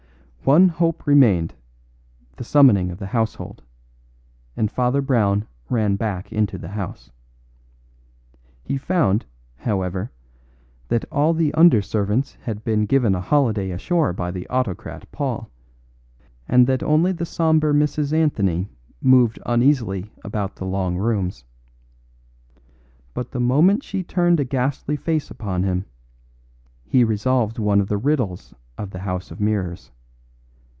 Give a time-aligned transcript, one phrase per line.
[0.43, 1.53] One hope remained,
[2.37, 3.61] the summoning of the household;
[4.57, 7.11] and Father Brown ran back into the house.
[8.63, 9.27] He found,
[9.57, 10.11] however,
[10.87, 15.51] that all the under servants had been given a holiday ashore by the autocrat Paul,
[16.47, 18.11] and that only the sombre Mrs.
[18.11, 18.67] Anthony
[18.99, 21.45] moved uneasily about the long rooms.
[23.13, 25.85] But the moment she turned a ghastly face upon him,
[26.83, 29.91] he resolved one of the riddles of the house of mirrors.